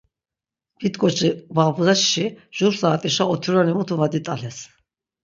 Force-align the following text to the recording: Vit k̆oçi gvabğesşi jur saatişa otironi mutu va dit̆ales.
Vit 0.81 0.95
k̆oçi 1.01 1.29
gvabğesşi 1.55 2.25
jur 2.57 2.73
saatişa 2.81 3.23
otironi 3.33 3.73
mutu 3.77 3.95
va 3.99 4.07
dit̆ales. 4.13 4.57